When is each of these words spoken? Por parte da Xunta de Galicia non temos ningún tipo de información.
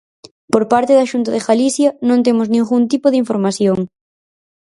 Por 0.53 0.63
parte 0.71 0.93
da 0.99 1.09
Xunta 1.11 1.29
de 1.33 1.43
Galicia 1.47 1.89
non 2.09 2.23
temos 2.25 2.47
ningún 2.55 2.81
tipo 2.91 3.07
de 3.09 3.19
información. 3.23 3.79